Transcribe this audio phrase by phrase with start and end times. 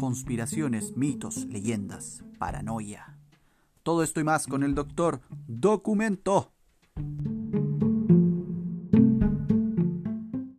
[0.00, 3.18] conspiraciones, mitos, leyendas, paranoia.
[3.82, 6.54] Todo esto y más con el doctor Documento.